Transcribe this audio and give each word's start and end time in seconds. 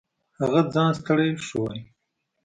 هغه 0.39 0.61
ځان 0.73 0.91
ستړی 0.99 1.29
ښود. 1.45 1.75